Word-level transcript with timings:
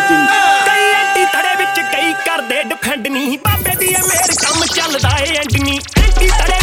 Writing 0.00 0.28
ਕਈ 0.66 0.92
anti 0.92 1.24
ਧੜੇ 1.32 1.54
ਵਿੱਚ 1.56 1.80
ਕਈ 1.92 2.12
ਕਰਦੇ 2.26 2.62
ਡਿਫੈਂਡ 2.64 3.06
ਨਹੀਂ 3.08 3.38
ਬਾਬੇ 3.38 3.74
ਦੀ 3.76 3.86
ਇਹ 3.88 4.02
ਮੇਰ 4.04 4.34
ਕੰਮ 4.42 4.64
ਚੱਲਦਾ 4.66 5.16
ਏ 5.20 5.34
ਐਂਟਨੀ 5.36 5.78
ਐਂਟੀ 5.98 6.28
ਧੜੇ 6.28 6.59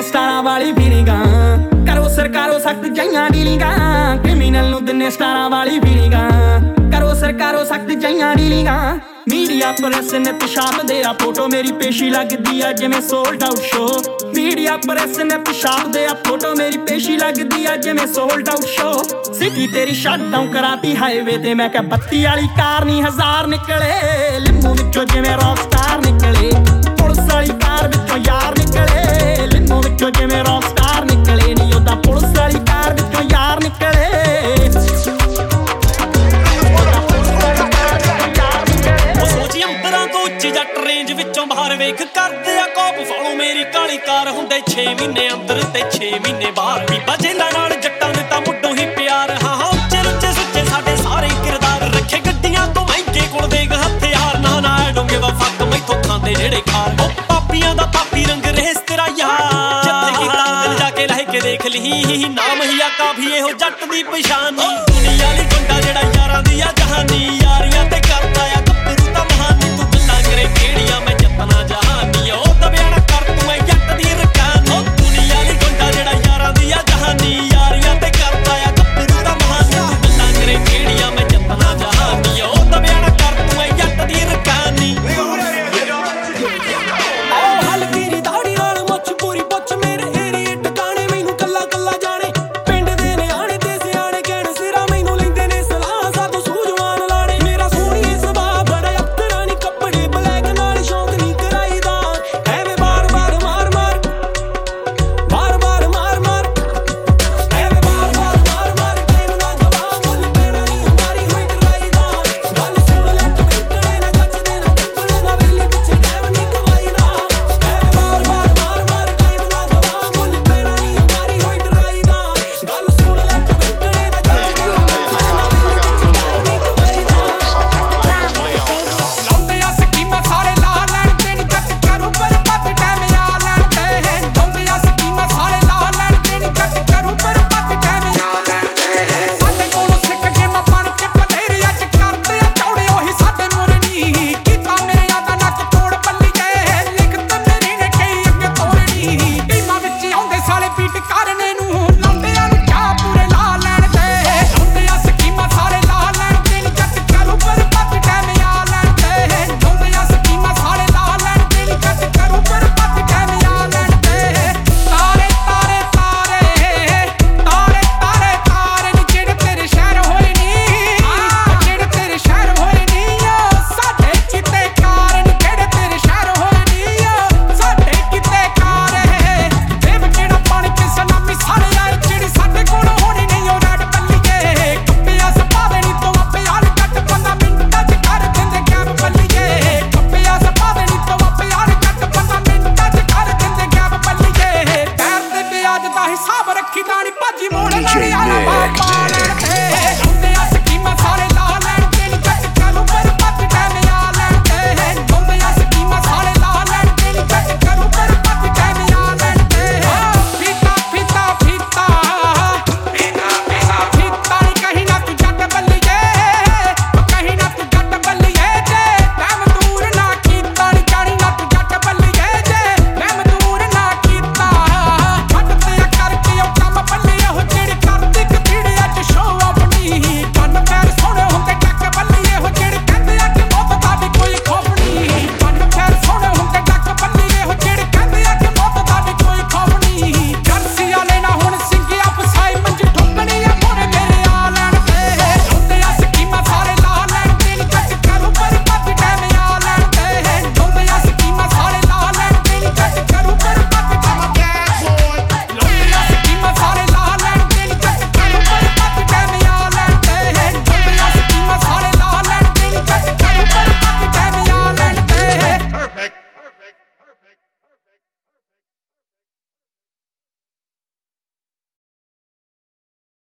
ਦਿਨੇ 0.00 0.08
ਸਟਾਰਾਂ 0.08 0.42
ਵਾਲੀ 0.42 0.72
ਫੀਲਿੰਗਾਂ 0.72 1.24
ਕਰੋ 1.86 2.08
ਸਰਕਾਰੋ 2.08 2.58
ਸਖਤ 2.58 2.86
ਜਈਆਂ 2.86 3.28
ਡੀਲਿੰਗਾਂ 3.30 4.16
ਕ੍ਰਿਮੀਨਲ 4.16 4.68
ਨੂੰ 4.70 4.84
ਦਿਨੇ 4.84 5.10
ਸਟਾਰਾਂ 5.10 5.48
ਵਾਲੀ 5.50 5.78
ਫੀਲਿੰਗਾਂ 5.80 6.30
ਕਰੋ 6.92 7.12
ਸਰਕਾਰੋ 7.14 7.64
ਸਖਤ 7.64 7.90
ਜਈਆਂ 7.92 8.34
ਡੀਲਿੰਗਾਂ 8.36 8.98
ਮੀਡੀਆ 9.30 9.72
ਪ੍ਰੈਸ 9.72 10.12
ਨੇ 10.14 10.32
ਪਿਸ਼ਾਬ 10.32 10.86
ਦੇ 10.86 11.02
ਆ 11.02 11.12
ਫੋਟੋ 11.12 11.48
ਮੇਰੀ 11.48 11.72
ਪੇਸ਼ੀ 11.72 12.08
ਲੱਗਦੀ 12.10 12.60
ਆ 12.60 12.72
ਜਿਵੇਂ 12.72 13.00
sold 13.00 13.42
out 13.44 13.58
show 13.62 13.88
media 14.36 14.76
press 14.76 15.18
ਨੇ 15.18 15.38
ਪਿਸ਼ਾਬ 15.38 15.92
ਦੇ 15.92 16.06
ਆ 16.06 16.14
ਫੋਟੋ 16.26 16.54
ਮੇਰੀ 16.54 16.78
ਪੇਸ਼ੀ 16.78 17.16
ਲੱਗਦੀ 17.16 17.66
ਆ 17.66 17.76
ਜਿਵੇਂ 17.76 18.06
ਸੋਲਡ 18.06 18.48
ਆਊਟ 18.48 18.64
ਸ਼ੋ 18.66 18.92
ਸਿਟੀ 19.34 19.66
ਤੇਰੀ 19.66 19.94
ਸ਼ਟ 19.94 20.20
ਡਾਊਨ 20.32 20.50
ਕਰਾਤੀ 20.52 20.96
ਹਾਈਵੇ 20.96 21.36
ਤੇ, 21.36 21.54
ਮੈਂ 21.54 21.68
ਕਿਹਾ 21.68 21.82
ਬੱਤੀ 21.82 22.24
ਵਾਲੀ 22.24 22.48
ਕਾਰ 22.56 22.84
ਨਹੀਂ 22.84 23.02
ਹਜ਼ਾਰ 23.02 23.46
ਨਿਕਲੇ। 23.46 24.40
ਲਿੰਬੂ 24.40 24.74
ਵਿੱਚੋਂ 24.74 25.04
ਜਿਵੇਂ 25.04 25.36
ਰੌਕ 25.36 25.58
ਸਟਾਰ 25.58 25.98
ਨਿਕਲੇ। 25.98 26.50
ਪੁਲਿਸ 26.98 27.32
ਵਾਲੀ 27.32 27.48
ਕਾਰ 27.48 27.88
ਵਿੱਚੋਂ 27.88 28.18
ਯਾਰ 28.18 28.58
ਵਿੱਚੋਂ 30.00 30.10
ਜਿਵੇਂ 30.10 30.44
ਰੌਕ 30.44 30.64
ਸਟਾਰ 30.64 31.04
ਨਿਕਲੇ 31.04 31.54
ਨਹੀਂ 31.54 31.74
ਉਹਦਾ 31.74 31.94
ਪੁਲਿਸ 31.94 32.38
ਵਾਲੀ 32.38 32.58
ਕਾਰ 32.58 32.92
ਵਿੱਚੋਂ 32.92 33.22
ਯਾਰ 33.32 33.60
ਨਿਕਲੇ। 33.62 34.68
ਜੱਟ 40.54 40.78
ਰੇਂਜ 40.86 41.12
ਵਿੱਚੋਂ 41.12 41.46
ਬਾਹਰ 41.46 41.76
ਵੇਖ 41.76 42.02
ਕਰਦੇ 42.14 42.58
ਆ 42.58 42.66
ਕੋਪ। 42.66 42.96
ਫਾਲੋ 43.08 43.34
ਮੇਰੀ 43.36 43.64
ਕਾਲੀ 43.74 43.98
ਕਾਰ 44.06 44.30
ਹੁੰਦੇ 44.30 44.60
6 44.70 44.86
ਮਹੀਨੇ 44.94 45.28
ਅੰਦਰ 45.32 45.62
ਤੇ 45.74 45.84
6 45.96 46.10
ਮਹੀਨੇ 46.20 46.50
ਬਾਹਰ 46.56 46.86
ਵੀ 46.90 46.98
ਬਜੇਂਦਾ 47.08 47.50
ਨਾਲ। 47.50 47.69
ਦੇਖ 61.62 61.72
ਲਈ। 61.72 62.24
ਨਾਮ 62.26 62.62
ਹੀ 62.62 62.80
ਆਕਾ 62.80 63.10
ਵੀ 63.12 63.26
ਇਹੋ 63.32 63.50
ਜੱਟ 63.52 63.84
ਦੀ 63.84 64.02
ਪਛਾਣ 64.02 64.52
ਨਹੀਂ 64.52 64.78
ਦੁਨੀਆ 64.88 65.32
ਲਈ 65.32 65.44
ਗੁੰਡਾ 65.44 65.80
ਜਿਹੜਾ 65.80 66.02